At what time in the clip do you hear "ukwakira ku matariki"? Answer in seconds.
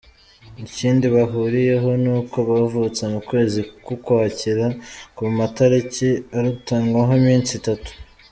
3.95-6.09